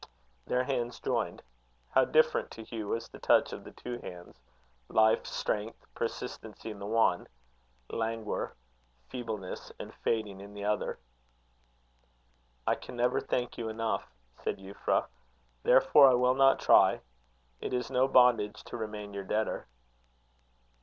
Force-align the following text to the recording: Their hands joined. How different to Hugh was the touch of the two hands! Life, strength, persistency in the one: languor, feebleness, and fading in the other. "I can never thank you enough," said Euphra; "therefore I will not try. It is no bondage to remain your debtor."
Their 0.47 0.63
hands 0.63 0.99
joined. 0.99 1.43
How 1.91 2.05
different 2.05 2.49
to 2.53 2.63
Hugh 2.63 2.87
was 2.87 3.07
the 3.07 3.19
touch 3.19 3.53
of 3.53 3.63
the 3.63 3.69
two 3.69 3.99
hands! 3.99 4.41
Life, 4.89 5.27
strength, 5.27 5.85
persistency 5.93 6.71
in 6.71 6.79
the 6.79 6.87
one: 6.87 7.27
languor, 7.87 8.55
feebleness, 9.09 9.71
and 9.79 9.93
fading 9.93 10.41
in 10.41 10.55
the 10.55 10.65
other. 10.65 10.97
"I 12.65 12.73
can 12.73 12.95
never 12.95 13.19
thank 13.19 13.59
you 13.59 13.69
enough," 13.69 14.09
said 14.37 14.57
Euphra; 14.57 15.05
"therefore 15.61 16.09
I 16.09 16.15
will 16.15 16.33
not 16.33 16.59
try. 16.59 17.01
It 17.59 17.71
is 17.71 17.91
no 17.91 18.07
bondage 18.07 18.63
to 18.63 18.77
remain 18.77 19.13
your 19.13 19.23
debtor." 19.23 19.67